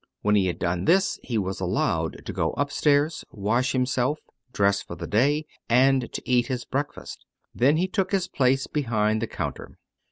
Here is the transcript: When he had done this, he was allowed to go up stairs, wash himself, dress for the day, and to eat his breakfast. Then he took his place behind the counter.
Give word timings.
When 0.23 0.33
he 0.33 0.47
had 0.47 0.57
done 0.57 0.85
this, 0.85 1.19
he 1.21 1.37
was 1.37 1.59
allowed 1.59 2.25
to 2.25 2.33
go 2.33 2.53
up 2.53 2.71
stairs, 2.71 3.23
wash 3.29 3.73
himself, 3.73 4.17
dress 4.51 4.81
for 4.81 4.95
the 4.95 5.05
day, 5.05 5.45
and 5.69 6.11
to 6.11 6.27
eat 6.27 6.47
his 6.47 6.65
breakfast. 6.65 7.23
Then 7.53 7.77
he 7.77 7.87
took 7.87 8.11
his 8.11 8.27
place 8.27 8.65
behind 8.65 9.21
the 9.21 9.27
counter. 9.27 9.77